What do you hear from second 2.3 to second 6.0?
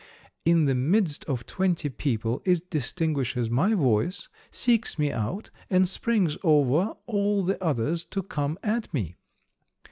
it distinguishes my voice, seeks me out and